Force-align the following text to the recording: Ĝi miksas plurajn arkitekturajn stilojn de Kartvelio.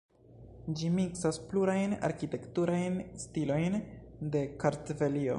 Ĝi 0.79 0.87
miksas 0.93 1.37
plurajn 1.51 1.93
arkitekturajn 2.07 2.97
stilojn 3.25 3.77
de 4.37 4.41
Kartvelio. 4.65 5.29